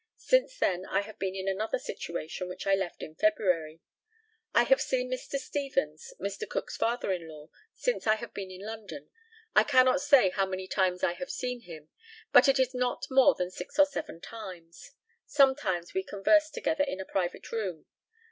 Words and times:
Since 0.17 0.57
then 0.57 0.83
I 0.87 1.01
have 1.01 1.19
been 1.19 1.35
in 1.35 1.47
another 1.47 1.77
situation, 1.77 2.49
which 2.49 2.65
I 2.65 2.73
left 2.73 3.03
in 3.03 3.13
February. 3.13 3.81
I 4.51 4.63
have 4.63 4.81
seen 4.81 5.11
Mr. 5.11 5.37
Stevens, 5.37 6.15
Mr. 6.19 6.49
Cook's 6.49 6.75
father 6.75 7.11
in 7.11 7.27
law, 7.27 7.51
since 7.75 8.07
I 8.07 8.15
have 8.15 8.33
been 8.33 8.49
in 8.49 8.65
London. 8.65 9.11
I 9.55 9.63
cannot 9.63 10.01
say 10.01 10.31
how 10.31 10.47
many 10.47 10.67
times 10.67 11.03
I 11.03 11.13
have 11.13 11.29
seen 11.29 11.59
him, 11.61 11.89
but 12.31 12.47
it 12.47 12.57
is 12.57 12.73
not 12.73 13.11
more 13.11 13.35
than 13.35 13.51
six 13.51 13.77
or 13.77 13.85
seven 13.85 14.19
times. 14.19 14.89
Sometimes 15.27 15.93
we 15.93 16.01
conversed 16.01 16.55
together 16.55 16.83
in 16.83 16.99
a 16.99 17.05
private 17.05 17.51
room. 17.51 17.85